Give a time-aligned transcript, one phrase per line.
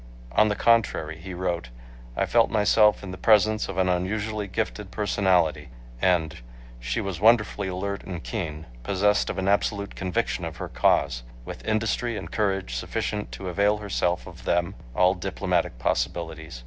[0.31, 1.69] On the contrary he wrote,
[2.17, 5.69] "I felt myself in the presence of an unusually gifted personality"
[6.01, 6.39] and...
[6.79, 8.65] "she was wonderfully alert and keen...
[8.81, 11.21] possessed of an absolute conviction of her cause...
[11.45, 16.59] with industry and courage sufficient to avail herself of them [all diplomatic possibilities.